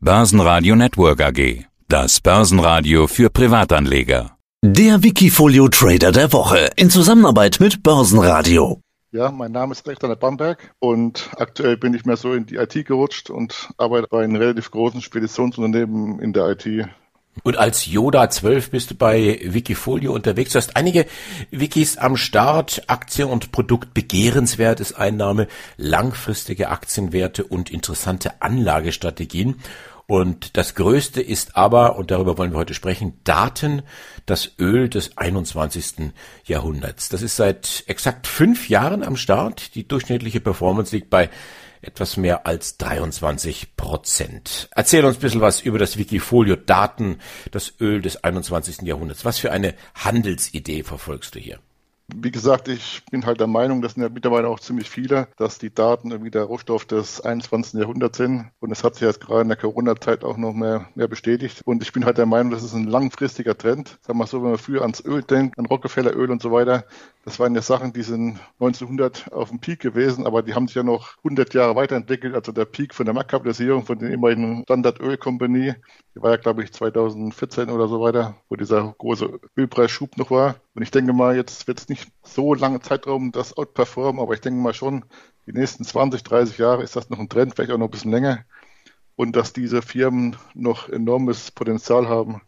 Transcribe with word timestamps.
Börsenradio 0.00 0.76
Network 0.76 1.20
AG. 1.20 1.64
Das 1.88 2.20
Börsenradio 2.20 3.08
für 3.08 3.30
Privatanleger. 3.30 4.36
Der 4.62 5.02
Wikifolio 5.02 5.66
Trader 5.66 6.12
der 6.12 6.32
Woche 6.32 6.70
in 6.76 6.88
Zusammenarbeit 6.88 7.58
mit 7.58 7.82
Börsenradio. 7.82 8.80
Ja, 9.10 9.32
mein 9.32 9.50
Name 9.50 9.72
ist 9.72 9.84
Alexander 9.88 10.14
Bamberg 10.14 10.72
und 10.78 11.28
aktuell 11.36 11.76
bin 11.76 11.94
ich 11.94 12.04
mehr 12.04 12.16
so 12.16 12.32
in 12.32 12.46
die 12.46 12.56
IT 12.56 12.74
gerutscht 12.86 13.28
und 13.28 13.70
arbeite 13.76 14.06
bei 14.08 14.22
einem 14.22 14.36
relativ 14.36 14.70
großen 14.70 15.02
Speditionsunternehmen 15.02 16.20
in 16.20 16.32
der 16.32 16.50
IT. 16.50 16.88
Und 17.42 17.56
als 17.56 17.86
Yoda 17.86 18.30
12 18.30 18.70
bist 18.70 18.90
du 18.90 18.94
bei 18.94 19.40
Wikifolio 19.42 20.12
unterwegs. 20.12 20.52
Du 20.52 20.58
hast 20.58 20.76
einige 20.76 21.06
Wikis 21.50 21.96
am 21.96 22.16
Start. 22.16 22.82
Aktie 22.86 23.26
und 23.26 23.52
Produkt 23.52 23.94
begehrenswert 23.94 24.80
ist 24.80 24.94
Einnahme, 24.94 25.48
langfristige 25.76 26.68
Aktienwerte 26.70 27.44
und 27.44 27.70
interessante 27.70 28.42
Anlagestrategien. 28.42 29.56
Und 30.10 30.56
das 30.56 30.74
Größte 30.74 31.20
ist 31.20 31.54
aber, 31.54 31.96
und 31.96 32.10
darüber 32.10 32.38
wollen 32.38 32.52
wir 32.52 32.58
heute 32.58 32.72
sprechen, 32.72 33.20
Daten, 33.24 33.82
das 34.24 34.52
Öl 34.58 34.88
des 34.88 35.18
21. 35.18 36.12
Jahrhunderts. 36.46 37.10
Das 37.10 37.20
ist 37.20 37.36
seit 37.36 37.84
exakt 37.88 38.26
fünf 38.26 38.70
Jahren 38.70 39.02
am 39.02 39.16
Start. 39.16 39.74
Die 39.74 39.86
durchschnittliche 39.86 40.40
Performance 40.40 40.96
liegt 40.96 41.10
bei 41.10 41.28
etwas 41.82 42.16
mehr 42.16 42.46
als 42.46 42.78
23 42.78 43.76
Prozent. 43.76 44.68
Erzähl 44.74 45.04
uns 45.04 45.16
ein 45.16 45.20
bisschen 45.20 45.40
was 45.40 45.60
über 45.60 45.78
das 45.78 45.96
Wikifolio 45.96 46.56
Daten, 46.56 47.18
das 47.50 47.74
Öl 47.80 48.00
des 48.02 48.24
21. 48.24 48.82
Jahrhunderts. 48.82 49.24
Was 49.24 49.38
für 49.38 49.52
eine 49.52 49.74
Handelsidee 49.94 50.82
verfolgst 50.82 51.34
du 51.34 51.38
hier? 51.38 51.58
Wie 52.14 52.30
gesagt, 52.30 52.68
ich 52.68 53.02
bin 53.10 53.26
halt 53.26 53.38
der 53.38 53.46
Meinung, 53.46 53.82
das 53.82 53.92
sind 53.92 54.02
ja 54.02 54.08
mittlerweile 54.08 54.48
auch 54.48 54.60
ziemlich 54.60 54.88
viele, 54.88 55.28
dass 55.36 55.58
die 55.58 55.72
Daten 55.72 56.10
irgendwie 56.10 56.30
der 56.30 56.44
Rohstoff 56.44 56.86
des 56.86 57.20
21. 57.20 57.78
Jahrhunderts 57.78 58.16
sind. 58.16 58.50
Und 58.60 58.72
es 58.72 58.82
hat 58.82 58.94
sich 58.94 59.02
jetzt 59.02 59.20
gerade 59.20 59.42
in 59.42 59.48
der 59.48 59.58
Corona-Zeit 59.58 60.24
auch 60.24 60.38
noch 60.38 60.54
mehr, 60.54 60.88
mehr 60.94 61.06
bestätigt. 61.06 61.60
Und 61.66 61.82
ich 61.82 61.92
bin 61.92 62.06
halt 62.06 62.16
der 62.16 62.24
Meinung, 62.24 62.50
das 62.50 62.62
ist 62.62 62.72
ein 62.72 62.86
langfristiger 62.86 63.58
Trend. 63.58 63.98
Sagen 64.00 64.18
wir 64.18 64.26
so, 64.26 64.42
wenn 64.42 64.50
man 64.50 64.58
früher 64.58 64.80
ans 64.80 65.04
Öl 65.04 65.22
denkt, 65.22 65.58
an 65.58 65.66
Rockefeller-Öl 65.66 66.30
und 66.30 66.40
so 66.40 66.50
weiter, 66.50 66.84
das 67.26 67.38
waren 67.38 67.54
ja 67.54 67.60
Sachen, 67.60 67.92
die 67.92 68.02
sind 68.02 68.40
1900 68.58 69.30
auf 69.30 69.50
dem 69.50 69.58
Peak 69.58 69.80
gewesen, 69.80 70.26
aber 70.26 70.42
die 70.42 70.54
haben 70.54 70.66
sich 70.66 70.76
ja 70.76 70.82
noch 70.82 71.18
100 71.18 71.52
Jahre 71.52 71.76
weiterentwickelt. 71.76 72.34
Also 72.34 72.52
der 72.52 72.64
Peak 72.64 72.94
von 72.94 73.04
der 73.04 73.14
Marktkapitalisierung 73.14 73.84
von 73.84 73.98
den 73.98 74.10
immerhin 74.12 74.62
Standard 74.62 74.98
Öl 74.98 75.18
Company, 75.18 75.74
die 76.16 76.22
war 76.22 76.30
ja, 76.30 76.36
glaube 76.38 76.64
ich, 76.64 76.72
2014 76.72 77.68
oder 77.68 77.86
so 77.86 78.00
weiter, 78.00 78.36
wo 78.48 78.56
dieser 78.56 78.94
große 78.96 79.40
Ölpreisschub 79.58 80.16
noch 80.16 80.30
war. 80.30 80.56
Und 80.78 80.82
ich 80.82 80.92
denke 80.92 81.12
mal, 81.12 81.34
jetzt 81.34 81.66
wird 81.66 81.80
es 81.80 81.88
nicht 81.88 82.08
so 82.22 82.54
lange 82.54 82.78
Zeitraum 82.78 83.32
das 83.32 83.56
outperformen, 83.56 84.22
aber 84.22 84.34
ich 84.34 84.40
denke 84.40 84.60
mal 84.60 84.74
schon, 84.74 85.04
die 85.44 85.52
nächsten 85.52 85.82
20, 85.82 86.22
30 86.22 86.56
Jahre 86.56 86.84
ist 86.84 86.94
das 86.94 87.10
noch 87.10 87.18
ein 87.18 87.28
Trend, 87.28 87.56
vielleicht 87.56 87.72
auch 87.72 87.78
noch 87.78 87.88
ein 87.88 87.90
bisschen 87.90 88.12
länger. 88.12 88.44
Und 89.16 89.34
dass 89.34 89.52
diese 89.52 89.82
Firmen 89.82 90.36
noch 90.54 90.88
enormes 90.88 91.50
Potenzial 91.50 92.08
haben. 92.08 92.42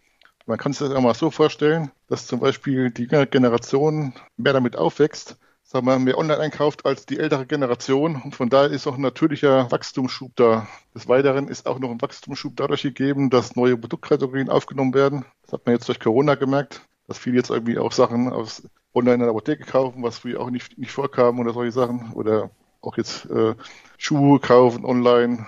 Man 0.46 0.58
kann 0.58 0.72
sich 0.72 0.86
das 0.86 0.96
auch 0.96 1.00
mal 1.00 1.14
so 1.14 1.32
vorstellen, 1.32 1.90
dass 2.06 2.28
zum 2.28 2.38
Beispiel 2.38 2.92
die 2.92 3.02
jüngere 3.02 3.26
Generation 3.26 4.12
mehr 4.36 4.52
damit 4.52 4.76
aufwächst, 4.76 5.36
sagen 5.64 5.86
wir, 5.86 5.98
mehr 5.98 6.16
online 6.16 6.38
einkauft 6.38 6.86
als 6.86 7.06
die 7.06 7.18
ältere 7.18 7.46
Generation. 7.46 8.22
Und 8.22 8.36
von 8.36 8.48
daher 8.48 8.70
ist 8.70 8.86
auch 8.86 8.94
ein 8.94 9.00
natürlicher 9.00 9.72
Wachstumsschub 9.72 10.36
da. 10.36 10.68
Des 10.94 11.08
Weiteren 11.08 11.48
ist 11.48 11.66
auch 11.66 11.80
noch 11.80 11.90
ein 11.90 12.00
Wachstumsschub 12.00 12.54
dadurch 12.54 12.82
gegeben, 12.82 13.28
dass 13.28 13.56
neue 13.56 13.76
Produktkategorien 13.76 14.50
aufgenommen 14.50 14.94
werden. 14.94 15.24
Das 15.42 15.54
hat 15.54 15.66
man 15.66 15.74
jetzt 15.74 15.88
durch 15.88 15.98
Corona 15.98 16.36
gemerkt, 16.36 16.82
dass 17.10 17.18
viele 17.18 17.38
jetzt 17.38 17.50
irgendwie 17.50 17.76
auch 17.76 17.90
Sachen 17.90 18.32
aus 18.32 18.62
online 18.94 19.14
in 19.14 19.20
der 19.20 19.30
Apotheke 19.30 19.64
kaufen, 19.64 20.02
was 20.02 20.18
früher 20.18 20.40
auch 20.40 20.50
nicht, 20.50 20.78
nicht 20.78 20.92
vorkam 20.92 21.40
oder 21.40 21.52
solche 21.52 21.72
Sachen. 21.72 22.12
Oder 22.12 22.50
auch 22.80 22.96
jetzt 22.96 23.26
äh, 23.26 23.54
Schuhe 23.98 24.38
kaufen 24.38 24.84
online 24.84 25.46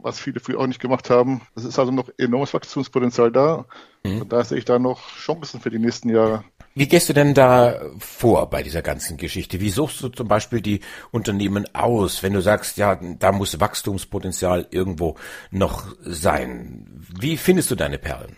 was 0.00 0.20
viele 0.20 0.40
früher 0.40 0.60
auch 0.60 0.66
nicht 0.66 0.80
gemacht 0.80 1.10
haben. 1.10 1.42
Es 1.56 1.64
ist 1.64 1.78
also 1.78 1.90
noch 1.90 2.08
enormes 2.18 2.54
Wachstumspotenzial 2.54 3.32
da. 3.32 3.66
Mhm. 4.04 4.22
Und 4.22 4.32
da 4.32 4.44
sehe 4.44 4.58
ich 4.58 4.64
da 4.64 4.78
noch 4.78 5.08
Chancen 5.16 5.60
für 5.60 5.70
die 5.70 5.78
nächsten 5.78 6.08
Jahre. 6.08 6.44
Wie 6.74 6.86
gehst 6.86 7.08
du 7.08 7.12
denn 7.12 7.34
da 7.34 7.80
vor 7.98 8.48
bei 8.50 8.62
dieser 8.62 8.82
ganzen 8.82 9.16
Geschichte? 9.16 9.60
Wie 9.60 9.70
suchst 9.70 10.00
du 10.02 10.08
zum 10.08 10.28
Beispiel 10.28 10.60
die 10.60 10.80
Unternehmen 11.10 11.66
aus, 11.74 12.22
wenn 12.22 12.32
du 12.32 12.40
sagst, 12.40 12.76
ja, 12.76 12.94
da 12.94 13.32
muss 13.32 13.58
Wachstumspotenzial 13.58 14.68
irgendwo 14.70 15.16
noch 15.50 15.86
sein? 16.02 16.86
Wie 17.18 17.36
findest 17.36 17.70
du 17.70 17.74
deine 17.74 17.98
Perlen? 17.98 18.36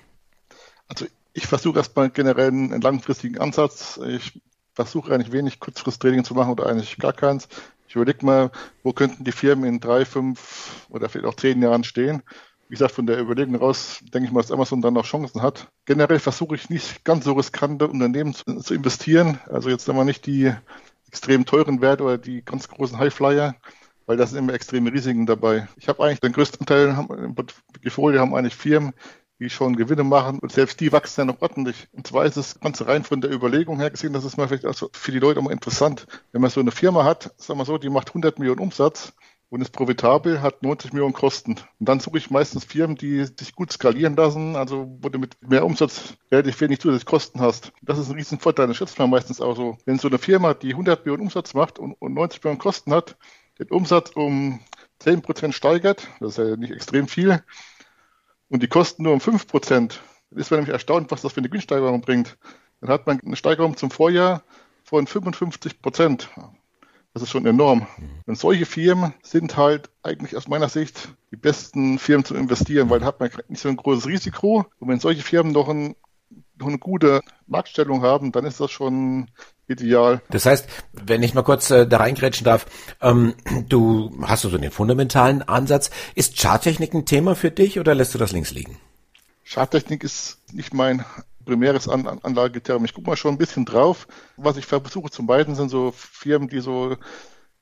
Also 0.89 1.07
ich 1.33 1.47
versuche 1.47 1.79
erstmal 1.79 2.11
generell 2.11 2.49
einen 2.49 2.81
langfristigen 2.81 3.39
Ansatz. 3.39 4.01
Ich 4.09 4.41
versuche 4.75 5.13
eigentlich 5.13 5.33
wenig 5.33 5.61
Kurzfristtraining 5.61 6.25
zu 6.25 6.35
machen 6.35 6.53
oder 6.53 6.67
eigentlich 6.67 6.97
gar 6.99 7.13
keins. 7.13 7.49
Ich 7.89 7.97
überlege 7.97 8.25
mal, 8.25 8.51
wo 8.83 8.93
könnten 8.93 9.25
die 9.25 9.33
Firmen 9.33 9.65
in 9.65 9.81
drei, 9.81 10.05
fünf 10.05 10.87
oder 10.91 11.09
vielleicht 11.09 11.27
auch 11.27 11.35
zehn 11.35 11.61
Jahren 11.61 11.85
stehen. 11.85 12.23
Wie 12.69 12.75
gesagt, 12.75 12.95
von 12.95 13.07
der 13.07 13.21
Überlegung 13.21 13.57
raus 13.57 14.01
denke 14.15 14.29
ich 14.29 14.33
mal, 14.33 14.43
dass 14.43 14.53
Amazon 14.53 14.81
dann 14.81 14.95
noch 14.95 15.05
Chancen 15.05 15.43
hat. 15.43 15.67
Generell 15.87 16.21
versuche 16.21 16.55
ich 16.55 16.71
nicht 16.71 17.05
ganz 17.05 17.25
so 17.25 17.33
riskante 17.33 17.89
Unternehmen 17.89 18.33
zu, 18.33 18.45
zu 18.61 18.75
investieren. 18.75 19.41
Also 19.49 19.71
jetzt 19.71 19.91
einmal 19.91 20.05
nicht 20.05 20.25
die 20.27 20.53
extrem 21.09 21.45
teuren 21.45 21.81
Werte 21.81 22.05
oder 22.05 22.17
die 22.17 22.45
ganz 22.45 22.69
großen 22.69 22.97
Highflyer, 22.97 23.57
weil 24.07 24.17
da 24.17 24.25
sind 24.25 24.39
immer 24.39 24.55
extreme 24.55 24.93
Risiken 24.93 25.27
dabei. 25.27 25.67
Ich 25.77 25.89
habe 25.89 26.05
eigentlich 26.05 26.21
den 26.21 26.33
größten 26.33 26.65
Teil 26.65 26.97
im 27.11 27.35
Portfolio 27.35 28.21
haben 28.21 28.37
eigentlich 28.37 28.55
Firmen, 28.55 28.93
die 29.41 29.51
schon 29.51 29.75
Gewinne 29.75 30.05
machen 30.05 30.39
und 30.39 30.53
selbst 30.53 30.81
die 30.81 30.93
wachsen 30.93 31.23
ja 31.23 31.25
noch 31.25 31.41
ordentlich. 31.41 31.89
Und 31.93 32.07
zwar 32.07 32.27
ist 32.27 32.37
es 32.37 32.61
ganz 32.61 32.83
rein 32.83 33.05
von 33.05 33.21
der 33.21 33.33
Überlegung 33.33 33.79
her 33.79 33.91
gesehen, 33.91 34.13
das 34.13 34.25
ist 34.25 34.37
mal 34.37 34.49
vielleicht 34.49 34.67
auch 34.67 34.91
für 34.93 35.13
die 35.13 35.19
Leute 35.19 35.41
mal 35.41 35.53
interessant. 35.53 36.07
Wenn 36.33 36.43
man 36.43 36.51
so 36.51 36.61
eine 36.61 36.71
Firma 36.71 37.05
hat, 37.05 37.35
sagen 37.39 37.59
wir 37.59 37.65
so, 37.65 37.79
die 37.79 37.89
macht 37.89 38.09
100 38.09 38.39
Millionen 38.39 38.61
Umsatz 38.61 39.15
und 39.49 39.63
ist 39.63 39.71
profitabel, 39.71 40.43
hat 40.43 40.63
90 40.63 40.93
Millionen 40.93 41.15
Kosten. 41.15 41.57
Und 41.81 41.89
dann 41.89 42.01
suche 42.01 42.19
ich 42.19 42.31
meistens 42.31 42.65
Firmen, 42.65 42.97
die 42.97 43.25
sich 43.25 43.55
gut 43.55 43.73
skalieren 43.73 44.15
lassen, 44.15 44.57
also 44.57 44.97
wo 45.01 45.09
du 45.09 45.19
mit 45.19 45.37
mehr 45.43 45.65
Umsatz 45.65 46.15
relativ 46.31 46.61
wenig 46.61 46.81
zusätzlich 46.81 47.07
Kosten 47.07 47.41
hast. 47.41 47.73
Das 47.83 47.99
ist 47.99 48.11
ein 48.11 48.17
riesen 48.17 48.39
Vorteil, 48.39 48.69
das 48.69 48.77
schätzt 48.77 48.99
man 48.99 49.11
meistens 49.11 49.41
auch 49.41 49.57
so. 49.57 49.77
Wenn 49.87 49.99
so 49.99 50.09
eine 50.09 50.19
Firma, 50.19 50.55
die 50.55 50.71
100 50.71 51.05
Millionen 51.05 51.25
Umsatz 51.25 51.55
macht 51.55 51.79
und, 51.79 51.95
und 51.95 52.15
90 52.15 52.45
Millionen 52.45 52.61
Kosten 52.61 52.93
hat, 52.93 53.17
den 53.59 53.69
Umsatz 53.71 54.11
um 54.11 54.61
10 55.01 55.23
Prozent 55.23 55.55
steigert, 55.55 56.09
das 56.21 56.39
ist 56.39 56.39
ja 56.39 56.57
nicht 56.57 56.73
extrem 56.73 57.09
viel, 57.09 57.43
und 58.51 58.63
die 58.63 58.69
kosten 58.69 59.05
nur 59.05 59.15
um 59.15 59.21
5 59.21 59.47
Prozent, 59.47 60.03
ist 60.33 60.51
man 60.51 60.61
nämlich 60.61 60.73
erstaunt, 60.73 61.11
was 61.11 61.23
das 61.23 61.33
für 61.33 61.39
eine 61.39 61.49
Gewinnsteigerung 61.49 62.03
bringt. 62.03 62.37
Dann 62.81 62.91
hat 62.91 63.07
man 63.07 63.21
eine 63.21 63.37
Steigerung 63.37 63.77
zum 63.77 63.91
Vorjahr 63.91 64.43
von 64.85 65.07
55 65.07 65.81
Prozent. 65.81 66.29
Das 67.13 67.23
ist 67.23 67.31
schon 67.31 67.47
enorm. 67.47 67.87
Und 68.27 68.39
solche 68.39 68.67
Firmen 68.67 69.15
sind 69.23 69.57
halt 69.57 69.91
eigentlich 70.03 70.37
aus 70.37 70.49
meiner 70.49 70.69
Sicht 70.69 71.09
die 71.31 71.37
besten 71.37 71.99
Firmen 71.99 72.25
zu 72.25 72.35
investieren, 72.35 72.91
weil 72.91 73.01
da 73.01 73.07
hat 73.07 73.21
man 73.21 73.31
nicht 73.49 73.61
so 73.61 73.69
ein 73.69 73.77
großes 73.77 74.07
Risiko. 74.07 74.67
Und 74.79 74.89
wenn 74.89 75.01
solche 75.01 75.23
Firmen 75.23 75.53
noch, 75.53 75.69
ein, 75.69 75.97
noch 76.57 76.69
eine 76.69 76.79
gute 76.79 77.21
Marktstellung 77.47 78.03
haben, 78.03 78.31
dann 78.31 78.45
ist 78.45 78.61
das 78.61 78.71
schon 78.71 79.29
ideal. 79.71 80.21
Das 80.31 80.47
heißt, 80.47 80.69
wenn 80.93 81.23
ich 81.23 81.35
mal 81.35 81.43
kurz 81.43 81.71
äh, 81.71 81.87
da 81.87 81.99
reingrätschen 81.99 82.45
darf, 82.45 82.67
ähm, 83.01 83.35
du 83.69 84.13
hast 84.23 84.43
so 84.43 84.57
den 84.57 84.71
fundamentalen 84.71 85.43
Ansatz. 85.43 85.91
Ist 86.15 86.39
Charttechnik 86.39 86.95
ein 86.95 87.07
Thema 87.07 87.35
für 87.35 87.51
dich 87.51 87.79
oder 87.79 87.95
lässt 87.95 88.15
du 88.15 88.19
das 88.19 88.33
links 88.33 88.51
liegen? 88.51 88.79
Charttechnik 89.45 90.05
ist 90.05 90.39
nicht 90.53 90.75
mein 90.75 91.05
primäres 91.45 91.89
An 91.89 92.07
An 92.07 92.21
Anlagekriterium. 92.23 92.85
Ich 92.85 92.95
gucke 92.95 93.09
mal 93.09 93.17
schon 93.17 93.35
ein 93.35 93.39
bisschen 93.39 93.65
drauf. 93.65 94.07
Was 94.37 94.57
ich 94.57 94.67
versuche 94.67 95.11
zum 95.11 95.27
beiden 95.27 95.55
sind 95.55 95.71
so 95.71 95.93
Firmen, 95.93 96.49
die 96.49 96.61
so 96.61 96.97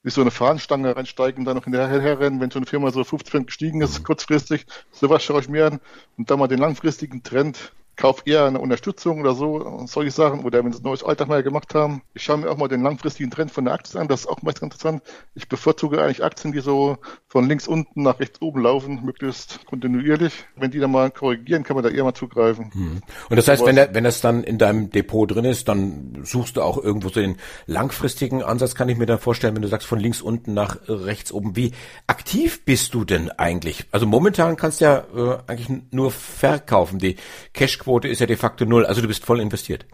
wie 0.02 0.10
so 0.10 0.20
eine 0.20 0.30
Fahnenstange 0.30 0.96
reinsteigen, 0.96 1.44
dann 1.44 1.56
noch 1.56 1.64
hinterher 1.64 2.20
rennen, 2.20 2.40
wenn 2.40 2.50
so 2.50 2.58
eine 2.58 2.66
Firma 2.66 2.90
so 2.92 3.02
50 3.02 3.46
gestiegen 3.46 3.80
ist, 3.82 3.98
mhm. 3.98 4.04
kurzfristig. 4.04 4.66
Sowas 4.92 5.22
schaue 5.22 5.40
ich 5.40 5.48
mir 5.48 5.66
an 5.66 5.80
und 6.16 6.30
dann 6.30 6.38
mal 6.38 6.46
den 6.46 6.60
langfristigen 6.60 7.22
Trend 7.22 7.72
kaufe 7.98 8.22
eher 8.26 8.46
eine 8.46 8.60
Unterstützung 8.60 9.20
oder 9.20 9.34
so, 9.34 9.84
solche 9.86 10.12
Sachen, 10.12 10.44
oder 10.44 10.64
wenn 10.64 10.72
sie 10.72 10.78
ein 10.78 10.84
neues 10.84 11.02
Alltag 11.02 11.28
mal 11.28 11.42
gemacht 11.42 11.74
haben. 11.74 12.02
Ich 12.14 12.22
schaue 12.22 12.38
mir 12.38 12.50
auch 12.50 12.56
mal 12.56 12.68
den 12.68 12.82
langfristigen 12.82 13.30
Trend 13.30 13.50
von 13.50 13.64
der 13.64 13.74
Aktie 13.74 14.00
an, 14.00 14.06
das 14.06 14.20
ist 14.20 14.26
auch 14.28 14.40
meist 14.42 14.62
interessant. 14.62 15.02
Ich 15.34 15.48
bevorzuge 15.48 16.00
eigentlich 16.00 16.22
Aktien, 16.22 16.52
die 16.52 16.60
so 16.60 16.98
von 17.26 17.48
links 17.48 17.66
unten 17.66 18.04
nach 18.04 18.20
rechts 18.20 18.40
oben 18.40 18.62
laufen, 18.62 19.04
möglichst 19.04 19.66
kontinuierlich. 19.66 20.32
Wenn 20.56 20.70
die 20.70 20.78
dann 20.78 20.92
mal 20.92 21.10
korrigieren, 21.10 21.64
kann 21.64 21.74
man 21.74 21.82
da 21.82 21.90
eher 21.90 22.04
mal 22.04 22.14
zugreifen. 22.14 22.70
Hm. 22.72 23.02
Und 23.28 23.36
das 23.36 23.48
heißt, 23.48 23.66
wenn, 23.66 23.74
der, 23.74 23.92
wenn 23.92 24.04
das 24.04 24.20
dann 24.20 24.44
in 24.44 24.58
deinem 24.58 24.90
Depot 24.90 25.28
drin 25.28 25.44
ist, 25.44 25.68
dann 25.68 26.20
suchst 26.22 26.56
du 26.56 26.62
auch 26.62 26.82
irgendwo 26.82 27.08
so 27.08 27.20
den 27.20 27.36
langfristigen 27.66 28.44
Ansatz, 28.44 28.76
kann 28.76 28.88
ich 28.88 28.96
mir 28.96 29.06
da 29.06 29.18
vorstellen, 29.18 29.56
wenn 29.56 29.62
du 29.62 29.68
sagst 29.68 29.88
von 29.88 29.98
links 29.98 30.22
unten 30.22 30.54
nach 30.54 30.78
rechts 30.86 31.32
oben. 31.32 31.56
Wie 31.56 31.72
aktiv 32.06 32.64
bist 32.64 32.94
du 32.94 33.04
denn 33.04 33.32
eigentlich? 33.32 33.86
Also 33.90 34.06
momentan 34.06 34.56
kannst 34.56 34.80
du 34.80 34.84
ja 34.84 34.98
äh, 35.16 35.38
eigentlich 35.48 35.68
nur 35.90 36.12
verkaufen. 36.12 37.00
Die 37.00 37.16
Cash 37.54 37.78
Ausgabenquote 37.88 38.08
ist 38.08 38.20
ja 38.20 38.26
de 38.26 38.36
facto 38.36 38.64
null, 38.66 38.84
also 38.84 39.00
du 39.00 39.08
bist 39.08 39.24
voll 39.24 39.40
investiert. 39.40 39.86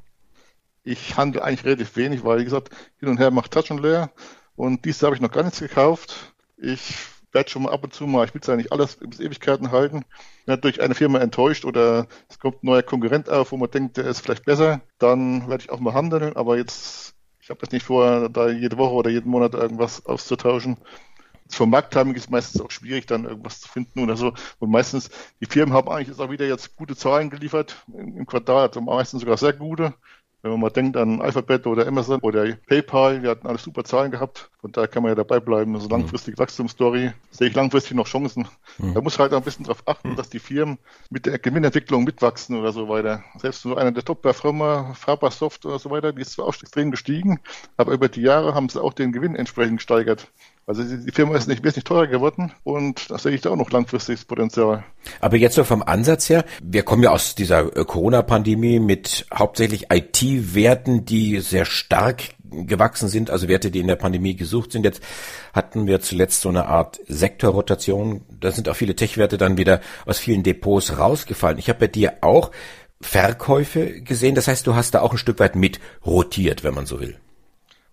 Ich 0.82 1.16
handle 1.16 1.42
eigentlich 1.42 1.64
relativ 1.64 1.96
wenig, 1.96 2.24
weil, 2.24 2.40
wie 2.40 2.44
gesagt, 2.44 2.70
hin 2.98 3.08
und 3.08 3.18
her 3.18 3.30
macht 3.30 3.52
Taschen 3.52 3.78
leer 3.78 4.10
und 4.56 4.84
dieses 4.84 5.02
habe 5.02 5.14
ich 5.14 5.20
noch 5.20 5.30
gar 5.30 5.44
nichts 5.44 5.60
gekauft. 5.60 6.34
Ich 6.56 6.96
werde 7.32 7.50
schon 7.50 7.62
mal 7.62 7.72
ab 7.72 7.84
und 7.84 7.94
zu 7.94 8.06
mal, 8.06 8.24
ich 8.26 8.34
will 8.34 8.40
es 8.42 8.48
nicht 8.48 8.72
alles 8.72 8.96
bis 8.96 9.20
Ewigkeiten 9.20 9.70
halten, 9.70 10.04
wenn 10.46 10.60
durch 10.60 10.80
eine 10.80 10.94
Firma 10.94 11.20
enttäuscht 11.20 11.64
oder 11.64 12.06
es 12.28 12.38
kommt 12.38 12.62
ein 12.62 12.66
neuer 12.66 12.82
Konkurrent 12.82 13.30
auf, 13.30 13.52
wo 13.52 13.56
man 13.56 13.70
denkt, 13.70 13.96
der 13.96 14.06
ist 14.06 14.20
vielleicht 14.20 14.44
besser, 14.44 14.80
dann 14.98 15.48
werde 15.48 15.62
ich 15.62 15.70
auch 15.70 15.80
mal 15.80 15.94
handeln, 15.94 16.36
aber 16.36 16.56
jetzt, 16.56 17.14
ich 17.40 17.50
habe 17.50 17.60
jetzt 17.62 17.72
nicht 17.72 17.86
vor, 17.86 18.28
da 18.28 18.50
jede 18.50 18.76
Woche 18.76 18.94
oder 18.94 19.10
jeden 19.10 19.30
Monat 19.30 19.54
irgendwas 19.54 20.04
auszutauschen. 20.04 20.78
Vom 21.48 21.70
Markttiming 21.70 22.14
ist 22.14 22.30
meistens 22.30 22.60
auch 22.60 22.70
schwierig, 22.70 23.06
dann 23.06 23.24
irgendwas 23.24 23.60
zu 23.60 23.68
finden 23.68 24.00
oder 24.00 24.16
so. 24.16 24.32
Und 24.58 24.70
meistens, 24.70 25.10
die 25.40 25.46
Firmen 25.46 25.74
haben 25.74 25.88
eigentlich 25.88 26.08
jetzt 26.08 26.20
auch 26.20 26.30
wieder 26.30 26.46
jetzt 26.46 26.76
gute 26.76 26.96
Zahlen 26.96 27.30
geliefert 27.30 27.84
im, 27.88 28.16
im 28.18 28.26
Quartal, 28.26 28.68
also 28.68 28.80
meistens 28.80 29.20
sogar 29.20 29.36
sehr 29.36 29.52
gute. 29.52 29.94
Wenn 30.44 30.50
man 30.50 30.60
mal 30.60 30.68
denkt 30.68 30.94
an 30.98 31.22
Alphabet 31.22 31.66
oder 31.66 31.86
Amazon 31.86 32.20
oder 32.20 32.44
PayPal, 32.66 33.22
wir 33.22 33.30
hatten 33.30 33.46
alle 33.46 33.56
super 33.56 33.82
Zahlen 33.82 34.10
gehabt. 34.10 34.50
Von 34.60 34.72
daher 34.72 34.88
kann 34.88 35.02
man 35.02 35.08
ja 35.08 35.14
dabei 35.14 35.40
bleiben. 35.40 35.74
Also 35.74 35.88
langfristige 35.88 36.36
Wachstumsstory 36.36 37.12
sehe 37.30 37.48
ich 37.48 37.54
langfristig 37.54 37.96
noch 37.96 38.06
Chancen. 38.06 38.46
Mhm. 38.76 38.92
Da 38.92 39.00
muss 39.00 39.18
halt 39.18 39.32
auch 39.32 39.38
ein 39.38 39.42
bisschen 39.42 39.64
darauf 39.64 39.82
achten, 39.88 40.16
dass 40.16 40.28
die 40.28 40.40
Firmen 40.40 40.76
mit 41.08 41.24
der 41.24 41.38
Gewinnentwicklung 41.38 42.04
mitwachsen 42.04 42.58
oder 42.58 42.72
so 42.72 42.90
weiter. 42.90 43.24
Selbst 43.38 43.62
so 43.62 43.74
einer 43.74 43.90
der 43.90 44.04
Top-Performer, 44.04 44.94
Fabersoft 44.94 45.64
oder 45.64 45.78
so 45.78 45.88
weiter, 45.88 46.12
die 46.12 46.20
ist 46.20 46.32
zwar 46.32 46.44
auch 46.44 46.54
extrem 46.60 46.90
gestiegen, 46.90 47.40
aber 47.78 47.92
über 47.92 48.10
die 48.10 48.20
Jahre 48.20 48.54
haben 48.54 48.68
sie 48.68 48.82
auch 48.82 48.92
den 48.92 49.12
Gewinn 49.12 49.36
entsprechend 49.36 49.78
gesteigert. 49.78 50.28
Also 50.66 50.82
die 50.82 51.12
Firma 51.12 51.36
ist 51.36 51.46
nicht 51.46 51.62
wesentlich 51.62 51.84
teurer 51.84 52.06
geworden 52.06 52.52
und 52.62 53.10
da 53.10 53.18
sehe 53.18 53.32
ich 53.32 53.42
da 53.42 53.50
auch 53.50 53.56
noch 53.56 53.70
langfristiges 53.70 54.24
Potenzial. 54.24 54.82
Aber 55.20 55.36
jetzt 55.36 55.56
so 55.56 55.64
vom 55.64 55.82
Ansatz 55.82 56.30
her, 56.30 56.44
wir 56.62 56.84
kommen 56.84 57.02
ja 57.02 57.10
aus 57.10 57.34
dieser 57.34 57.76
äh, 57.76 57.84
Corona-Pandemie 57.84 58.80
mit 58.80 59.26
hauptsächlich 59.32 59.88
IT-Werten, 59.92 61.04
die 61.04 61.40
sehr 61.40 61.66
stark 61.66 62.22
gewachsen 62.44 63.08
sind, 63.08 63.30
also 63.30 63.48
Werte, 63.48 63.70
die 63.70 63.80
in 63.80 63.88
der 63.88 63.96
Pandemie 63.96 64.36
gesucht 64.36 64.72
sind. 64.72 64.84
Jetzt 64.84 65.02
hatten 65.52 65.86
wir 65.86 66.00
zuletzt 66.00 66.40
so 66.40 66.48
eine 66.48 66.66
Art 66.66 67.00
Sektorrotation. 67.08 68.22
Da 68.40 68.50
sind 68.50 68.68
auch 68.68 68.76
viele 68.76 68.96
Tech-Werte 68.96 69.36
dann 69.36 69.58
wieder 69.58 69.80
aus 70.06 70.18
vielen 70.18 70.44
Depots 70.44 70.98
rausgefallen. 70.98 71.58
Ich 71.58 71.68
habe 71.68 71.80
bei 71.80 71.88
dir 71.88 72.14
auch 72.22 72.52
Verkäufe 73.02 74.00
gesehen. 74.00 74.34
Das 74.34 74.48
heißt, 74.48 74.66
du 74.66 74.74
hast 74.74 74.94
da 74.94 75.00
auch 75.00 75.12
ein 75.12 75.18
Stück 75.18 75.40
weit 75.40 75.56
mit 75.56 75.78
rotiert, 76.06 76.64
wenn 76.64 76.74
man 76.74 76.86
so 76.86 77.00
will 77.00 77.18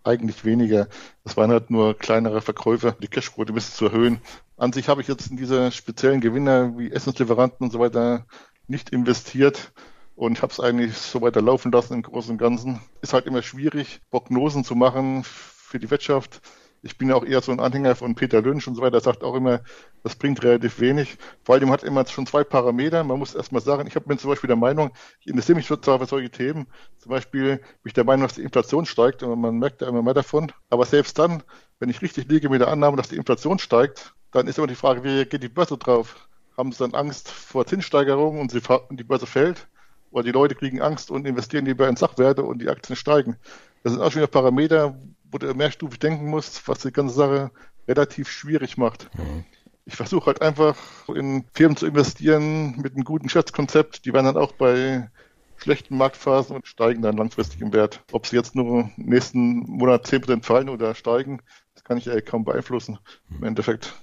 eigentlich 0.03 0.45
weniger. 0.45 0.87
Das 1.23 1.37
waren 1.37 1.51
halt 1.51 1.69
nur 1.69 1.97
kleinere 1.97 2.41
Verkäufe, 2.41 2.95
die 3.01 3.07
Cashquote 3.07 3.51
ein 3.51 3.55
bisschen 3.55 3.75
zu 3.75 3.85
erhöhen. 3.85 4.21
An 4.57 4.73
sich 4.73 4.89
habe 4.89 5.01
ich 5.01 5.07
jetzt 5.07 5.31
in 5.31 5.37
diese 5.37 5.71
speziellen 5.71 6.21
Gewinner 6.21 6.77
wie 6.77 6.91
Essenslieferanten 6.91 7.65
und 7.65 7.71
so 7.71 7.79
weiter 7.79 8.25
nicht 8.67 8.91
investiert 8.91 9.73
und 10.15 10.41
habe 10.41 10.51
es 10.51 10.59
eigentlich 10.59 10.97
so 10.97 11.21
weiter 11.21 11.41
laufen 11.41 11.71
lassen 11.71 11.95
im 11.95 12.01
Großen 12.03 12.31
und 12.31 12.37
Ganzen. 12.37 12.81
Ist 13.01 13.13
halt 13.13 13.25
immer 13.25 13.41
schwierig, 13.41 14.01
Prognosen 14.11 14.63
zu 14.63 14.75
machen 14.75 15.23
für 15.23 15.79
die 15.79 15.89
Wirtschaft 15.89 16.41
ich 16.83 16.97
bin 16.97 17.11
auch 17.11 17.23
eher 17.23 17.41
so 17.41 17.51
ein 17.51 17.59
Anhänger 17.59 17.95
von 17.95 18.15
Peter 18.15 18.41
Lynch 18.41 18.67
und 18.67 18.75
so 18.75 18.81
weiter, 18.81 18.99
sagt 18.99 19.23
auch 19.23 19.35
immer, 19.35 19.61
das 20.03 20.15
bringt 20.15 20.43
relativ 20.43 20.79
wenig. 20.79 21.17
Vor 21.43 21.55
allem 21.55 21.69
hat 21.69 21.83
immer 21.83 22.05
schon 22.07 22.25
zwei 22.25 22.43
Parameter. 22.43 23.03
Man 23.03 23.19
muss 23.19 23.35
erstmal 23.35 23.61
sagen, 23.61 23.87
ich 23.87 23.93
bin 23.93 24.17
zum 24.17 24.31
Beispiel 24.31 24.47
der 24.47 24.57
Meinung, 24.57 24.91
ich 25.19 25.27
interessiere 25.27 25.57
mich 25.57 25.67
zwar 25.67 25.99
für 25.99 26.05
solche 26.07 26.31
Themen. 26.31 26.67
Zum 26.97 27.11
Beispiel 27.11 27.57
bin 27.57 27.65
ich 27.85 27.93
der 27.93 28.03
Meinung, 28.03 28.27
dass 28.27 28.35
die 28.35 28.41
Inflation 28.41 28.85
steigt 28.85 29.21
und 29.21 29.39
man 29.39 29.59
merkt 29.59 29.81
ja 29.81 29.87
immer 29.87 30.01
mehr 30.01 30.15
davon. 30.15 30.51
Aber 30.69 30.85
selbst 30.85 31.19
dann, 31.19 31.43
wenn 31.79 31.89
ich 31.89 32.01
richtig 32.01 32.27
liege 32.29 32.49
mit 32.49 32.61
der 32.61 32.69
Annahme, 32.69 32.97
dass 32.97 33.09
die 33.09 33.17
Inflation 33.17 33.59
steigt, 33.59 34.15
dann 34.31 34.47
ist 34.47 34.57
immer 34.57 34.67
die 34.67 34.75
Frage, 34.75 35.03
wie 35.03 35.25
geht 35.25 35.43
die 35.43 35.49
Börse 35.49 35.77
drauf? 35.77 36.27
Haben 36.57 36.71
sie 36.71 36.79
dann 36.79 36.95
Angst 36.95 37.29
vor 37.29 37.65
Zinssteigerungen 37.65 38.41
und, 38.41 38.53
und 38.89 38.99
die 38.99 39.03
Börse 39.03 39.27
fällt? 39.27 39.67
Oder 40.09 40.23
die 40.23 40.31
Leute 40.31 40.55
kriegen 40.55 40.81
Angst 40.81 41.11
und 41.11 41.25
investieren 41.25 41.65
lieber 41.65 41.87
in 41.87 41.95
Sachwerte 41.95 42.43
und 42.43 42.59
die 42.59 42.69
Aktien 42.69 42.95
steigen? 42.95 43.37
Das 43.83 43.93
sind 43.93 44.01
auch 44.01 44.11
schon 44.11 44.21
wieder 44.21 44.27
Parameter, 44.27 44.95
wo 45.31 45.37
du 45.37 45.53
mehrstufig 45.53 45.99
denken 45.99 46.29
musst, 46.29 46.67
was 46.67 46.79
die 46.79 46.91
ganze 46.91 47.15
Sache 47.15 47.51
relativ 47.87 48.29
schwierig 48.29 48.77
macht. 48.77 49.09
Mhm. 49.17 49.45
Ich 49.85 49.95
versuche 49.95 50.27
halt 50.27 50.41
einfach 50.41 50.77
in 51.13 51.45
Firmen 51.53 51.75
zu 51.75 51.87
investieren 51.87 52.77
mit 52.77 52.93
einem 52.93 53.03
guten 53.03 53.27
Geschäftskonzept. 53.27 54.05
Die 54.05 54.13
werden 54.13 54.25
dann 54.25 54.37
auch 54.37 54.51
bei 54.51 55.09
schlechten 55.57 55.97
Marktphasen 55.97 56.55
und 56.55 56.67
steigen 56.67 57.01
dann 57.01 57.17
langfristig 57.17 57.61
im 57.61 57.73
Wert. 57.73 58.03
Ob 58.11 58.27
sie 58.27 58.35
jetzt 58.35 58.55
nur 58.55 58.89
nächsten 58.97 59.59
Monat 59.59 60.05
10% 60.05 60.43
fallen 60.43 60.69
oder 60.69 60.95
steigen, 60.95 61.41
das 61.73 61.83
kann 61.83 61.97
ich 61.97 62.05
ja 62.05 62.19
kaum 62.21 62.43
beeinflussen 62.43 62.99
im 63.29 63.37
mhm. 63.37 63.43
Endeffekt. 63.43 63.93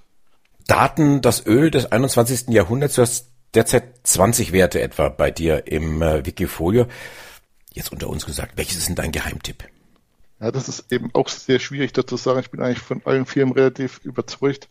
Daten, 0.67 1.23
das 1.23 1.47
Öl 1.47 1.71
des 1.71 1.87
21. 1.87 2.49
Jahrhunderts, 2.49 2.97
du 2.97 3.03
hast 3.03 3.33
derzeit 3.55 4.07
20 4.07 4.53
Werte 4.53 4.81
etwa 4.81 5.09
bei 5.09 5.31
dir 5.31 5.67
im 5.67 6.03
äh, 6.03 6.27
Wikifolio. 6.27 6.87
Jetzt 7.73 7.93
unter 7.93 8.09
uns 8.09 8.27
gesagt, 8.27 8.57
welches 8.57 8.77
ist 8.77 8.89
denn 8.89 8.95
dein 8.95 9.13
Geheimtipp? 9.13 9.65
Ja, 10.41 10.53
das 10.53 10.69
ist 10.69 10.93
eben 10.93 11.11
auch 11.15 11.29
sehr 11.29 11.59
schwierig 11.59 11.93
dazu 11.93 12.17
sagen. 12.17 12.41
Ich 12.41 12.51
bin 12.51 12.63
eigentlich 12.63 12.79
von 12.79 13.03
allen 13.05 13.27
Firmen 13.27 13.55
relativ 13.55 14.01
überzeugt. 14.05 14.69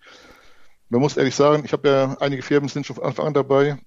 Man 0.90 1.02
muss 1.02 1.18
ehrlich 1.18 1.36
sagen, 1.36 1.66
ich 1.66 1.74
habe 1.74 1.90
ja 1.90 2.18
einige 2.20 2.42
Firmen 2.42 2.70
sind 2.70 2.86
schon 2.86 2.96
von 2.96 3.06
Anfang 3.06 3.28
an 3.28 3.34
dabei. 3.34 3.78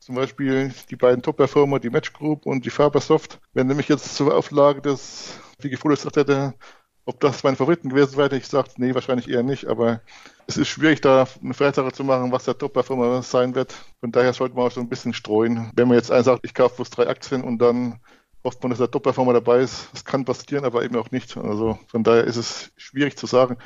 Zum 0.00 0.14
Beispiel 0.16 0.74
die 0.88 0.96
beiden 0.96 1.22
Top-Performer, 1.22 1.78
die 1.78 1.90
Match 1.90 2.12
Group 2.12 2.46
und 2.46 2.64
die 2.64 2.70
Fabersoft. 2.70 3.38
Wenn 3.52 3.68
nämlich 3.68 3.88
jetzt 3.88 4.16
zur 4.16 4.34
Auflage 4.34 4.80
des 4.80 5.38
Wikifolio 5.60 5.96
gesagt 5.96 6.16
hätte, 6.16 6.54
ob 7.04 7.20
das 7.20 7.44
meine 7.44 7.56
Favoriten 7.56 7.90
gewesen 7.90 8.12
wäre, 8.16 8.24
hätte 8.24 8.36
ich 8.36 8.44
gesagt, 8.44 8.78
nee, 8.78 8.94
wahrscheinlich 8.94 9.28
eher 9.28 9.42
nicht. 9.42 9.66
Aber 9.66 10.00
es 10.46 10.56
ist 10.56 10.68
schwierig, 10.68 11.00
da 11.00 11.28
eine 11.42 11.54
Freitag 11.54 11.94
zu 11.94 12.02
machen, 12.02 12.32
was 12.32 12.44
der 12.44 12.58
Top-Performer 12.58 13.22
sein 13.22 13.54
wird. 13.54 13.74
Von 14.00 14.10
daher 14.10 14.32
sollte 14.32 14.56
man 14.56 14.66
auch 14.66 14.72
so 14.72 14.80
ein 14.80 14.88
bisschen 14.88 15.14
streuen. 15.14 15.70
Wenn 15.74 15.88
man 15.88 15.96
jetzt 15.96 16.10
einen 16.10 16.24
sagt, 16.24 16.44
ich 16.44 16.54
kaufe 16.54 16.76
bloß 16.76 16.90
drei 16.90 17.08
Aktien 17.08 17.42
und 17.44 17.58
dann 17.58 18.00
hofft 18.44 18.62
man, 18.62 18.70
dass 18.70 18.78
der 18.78 18.90
Top-Performer 18.90 19.32
dabei 19.32 19.60
ist. 19.60 19.88
Das 19.92 20.04
kann 20.04 20.24
passieren, 20.24 20.64
aber 20.64 20.82
eben 20.84 20.96
auch 20.96 21.10
nicht. 21.10 21.36
Also 21.36 21.78
von 21.86 22.02
daher 22.02 22.24
ist 22.24 22.36
es 22.36 22.72
schwierig 22.76 23.16
zu 23.16 23.26
sagen. 23.26 23.56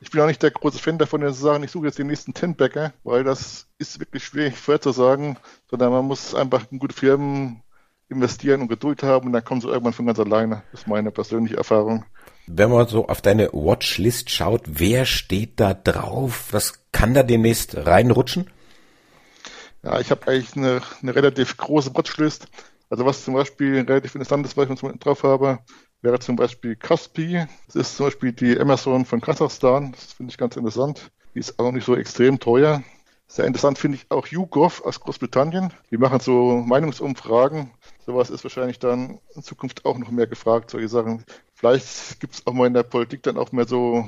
Ich 0.00 0.10
bin 0.10 0.20
auch 0.20 0.26
nicht 0.26 0.42
der 0.42 0.50
große 0.50 0.78
Fan 0.78 0.98
davon, 0.98 1.22
zu 1.22 1.32
sagen, 1.32 1.64
ich 1.64 1.72
suche 1.72 1.86
jetzt 1.86 1.98
den 1.98 2.06
nächsten 2.06 2.32
Ten-Backer, 2.32 2.92
weil 3.02 3.24
das 3.24 3.66
ist 3.78 3.98
wirklich 3.98 4.24
schwierig 4.24 4.56
vorherzusagen, 4.56 5.36
sondern 5.68 5.90
man 5.90 6.04
muss 6.04 6.34
einfach 6.34 6.70
in 6.70 6.78
gute 6.78 6.94
Firmen 6.94 7.62
investieren 8.08 8.62
und 8.62 8.68
Geduld 8.68 9.02
haben 9.02 9.26
und 9.26 9.32
dann 9.32 9.44
kommen 9.44 9.60
sie 9.60 9.68
irgendwann 9.68 9.92
von 9.92 10.06
ganz 10.06 10.18
alleine. 10.18 10.62
Das 10.70 10.82
ist 10.82 10.86
meine 10.86 11.10
persönliche 11.10 11.56
Erfahrung. 11.56 12.04
Wenn 12.46 12.70
man 12.70 12.86
so 12.86 13.08
auf 13.08 13.20
deine 13.20 13.50
Watchlist 13.52 14.30
schaut, 14.30 14.62
wer 14.66 15.04
steht 15.04 15.60
da 15.60 15.74
drauf? 15.74 16.48
Was 16.52 16.84
kann 16.92 17.12
da 17.12 17.22
demnächst 17.22 17.76
reinrutschen? 17.76 18.50
Ja, 19.82 20.00
ich 20.00 20.10
habe 20.10 20.26
eigentlich 20.26 20.56
eine, 20.56 20.80
eine 21.02 21.14
relativ 21.14 21.56
große 21.56 21.94
Watchlist. 21.94 22.48
Also 22.90 23.04
was 23.04 23.24
zum 23.24 23.34
Beispiel 23.34 23.80
relativ 23.80 24.14
interessant 24.14 24.46
ist, 24.46 24.56
was 24.56 24.68
ich 24.68 24.82
noch 24.82 24.96
drauf 24.96 25.22
habe, 25.22 25.58
wäre 26.00 26.18
zum 26.20 26.36
Beispiel 26.36 26.76
Kaspi. 26.76 27.46
Das 27.66 27.76
ist 27.76 27.96
zum 27.96 28.06
Beispiel 28.06 28.32
die 28.32 28.58
Amazon 28.58 29.04
von 29.04 29.20
Kasachstan. 29.20 29.92
Das 29.92 30.12
finde 30.14 30.30
ich 30.30 30.38
ganz 30.38 30.56
interessant. 30.56 31.10
Die 31.34 31.40
ist 31.40 31.58
auch 31.58 31.70
nicht 31.70 31.84
so 31.84 31.96
extrem 31.96 32.38
teuer. 32.38 32.82
Sehr 33.26 33.44
interessant 33.44 33.78
finde 33.78 33.98
ich 33.98 34.10
auch 34.10 34.26
YouGov 34.26 34.80
aus 34.86 35.00
Großbritannien. 35.00 35.74
Die 35.90 35.98
machen 35.98 36.18
so 36.20 36.62
Meinungsumfragen. 36.66 37.70
Sowas 38.06 38.30
ist 38.30 38.42
wahrscheinlich 38.42 38.78
dann 38.78 39.20
in 39.34 39.42
Zukunft 39.42 39.84
auch 39.84 39.98
noch 39.98 40.10
mehr 40.10 40.26
gefragt, 40.26 40.70
solche 40.70 40.88
Sachen. 40.88 41.24
Vielleicht 41.52 42.20
gibt 42.20 42.34
es 42.34 42.46
auch 42.46 42.54
mal 42.54 42.66
in 42.66 42.72
der 42.72 42.84
Politik 42.84 43.22
dann 43.22 43.36
auch 43.36 43.52
mehr 43.52 43.66
so 43.66 44.06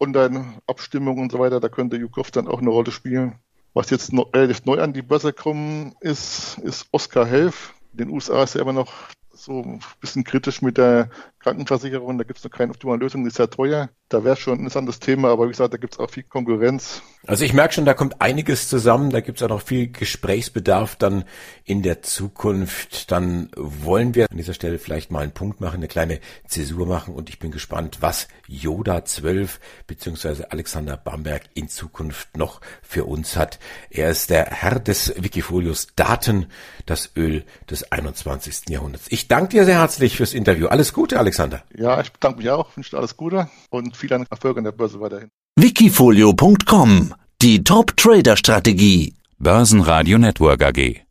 Online-Abstimmungen 0.00 1.22
und 1.22 1.32
so 1.32 1.38
weiter. 1.38 1.60
Da 1.60 1.70
könnte 1.70 1.96
YouGov 1.96 2.30
dann 2.30 2.46
auch 2.46 2.60
eine 2.60 2.68
Rolle 2.68 2.90
spielen. 2.90 3.36
Was 3.72 3.88
jetzt 3.88 4.12
relativ 4.12 4.66
neu 4.66 4.82
an 4.82 4.92
die 4.92 5.00
Börse 5.00 5.32
gekommen 5.32 5.94
ist, 6.00 6.58
ist 6.58 6.88
Oscar 6.92 7.24
Health 7.24 7.72
in 7.92 7.98
den 7.98 8.10
USA 8.10 8.42
ist 8.42 8.54
ja 8.54 8.62
immer 8.62 8.72
noch 8.72 8.92
so 9.32 9.62
ein 9.62 9.80
bisschen 10.00 10.24
kritisch 10.24 10.62
mit 10.62 10.78
der 10.78 11.10
Krankenversicherung. 11.42 12.18
Da 12.18 12.24
gibt 12.24 12.38
es 12.38 12.44
noch 12.44 12.50
keine 12.50 12.70
optimale 12.70 13.00
Lösung, 13.00 13.22
die 13.22 13.28
ist 13.28 13.36
sehr 13.36 13.50
teuer. 13.50 13.90
Da 14.08 14.24
wäre 14.24 14.36
schon 14.36 14.54
ein 14.54 14.58
interessantes 14.58 15.00
Thema, 15.00 15.30
aber 15.30 15.46
wie 15.46 15.52
gesagt, 15.52 15.72
da 15.72 15.78
gibt 15.78 15.94
es 15.94 15.98
auch 15.98 16.10
viel 16.10 16.22
Konkurrenz. 16.22 17.02
Also 17.26 17.44
ich 17.44 17.54
merke 17.54 17.74
schon, 17.74 17.86
da 17.86 17.94
kommt 17.94 18.20
einiges 18.20 18.68
zusammen, 18.68 19.10
da 19.10 19.20
gibt 19.20 19.38
es 19.38 19.42
auch 19.42 19.48
noch 19.48 19.62
viel 19.62 19.90
Gesprächsbedarf 19.90 20.96
dann 20.96 21.24
in 21.64 21.82
der 21.82 22.02
Zukunft. 22.02 23.10
Dann 23.10 23.48
wollen 23.56 24.14
wir 24.14 24.30
an 24.30 24.36
dieser 24.36 24.52
Stelle 24.52 24.78
vielleicht 24.78 25.10
mal 25.10 25.22
einen 25.22 25.32
Punkt 25.32 25.60
machen, 25.60 25.76
eine 25.76 25.88
kleine 25.88 26.20
Zäsur 26.46 26.86
machen 26.86 27.14
und 27.14 27.30
ich 27.30 27.38
bin 27.38 27.50
gespannt, 27.50 27.98
was 28.00 28.28
Yoda 28.46 29.04
12 29.04 29.60
beziehungsweise 29.86 30.52
Alexander 30.52 30.96
Bamberg 30.96 31.44
in 31.54 31.68
Zukunft 31.68 32.36
noch 32.36 32.60
für 32.82 33.04
uns 33.04 33.36
hat. 33.36 33.58
Er 33.88 34.10
ist 34.10 34.28
der 34.30 34.46
Herr 34.46 34.78
des 34.78 35.14
Wikifolios 35.16 35.88
Daten, 35.96 36.46
das 36.84 37.12
Öl 37.16 37.44
des 37.70 37.90
21. 37.90 38.68
Jahrhunderts. 38.68 39.06
Ich 39.08 39.28
danke 39.28 39.50
dir 39.50 39.64
sehr 39.64 39.78
herzlich 39.78 40.16
fürs 40.16 40.34
Interview. 40.34 40.66
Alles 40.66 40.92
Gute, 40.92 41.18
Alexander. 41.18 41.31
Ja, 41.76 42.00
ich 42.00 42.12
bedanke 42.12 42.38
mich 42.38 42.50
auch, 42.50 42.76
wünsche 42.76 42.90
dir 42.90 42.98
alles 42.98 43.16
Gute 43.16 43.48
und 43.70 43.96
viel 43.96 44.10
Erfolg 44.30 44.58
an 44.58 44.64
der 44.64 44.72
Börse 44.72 45.00
weiterhin. 45.00 45.28
Wikifolio.com 45.56 47.14
Die 47.40 47.62
Top-Trader-Strategie. 47.64 49.14
Börsenradio 49.38 50.18
Network 50.18 50.62
AG. 50.62 51.01